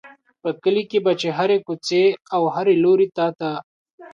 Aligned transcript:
په 0.41 0.49
کلي 0.63 0.83
کې 0.89 0.99
به 1.05 1.13
چې 1.21 1.27
هرې 1.37 1.57
کوڅې 1.67 2.03
او 2.35 2.43
هر 2.55 2.67
لوري 2.83 3.07
ته 3.17 3.25
ته. 3.39 3.51